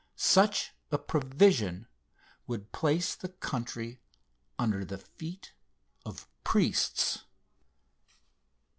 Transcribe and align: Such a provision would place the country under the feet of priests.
Such 0.15 0.73
a 0.91 0.97
provision 0.97 1.87
would 2.47 2.71
place 2.71 3.13
the 3.13 3.29
country 3.29 4.01
under 4.57 4.83
the 4.83 4.97
feet 4.97 5.53
of 6.07 6.27
priests. 6.43 7.25